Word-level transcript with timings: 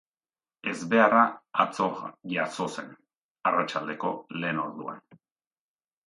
Ezbeharra 0.69 1.25
atzo 1.63 1.89
jazo 2.33 2.67
zen, 2.75 2.87
arratsaldeko 3.51 4.13
lehen 4.39 4.63
orduan. 4.63 5.05